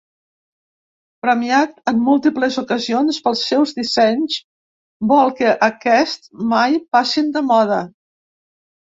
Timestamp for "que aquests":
5.41-6.31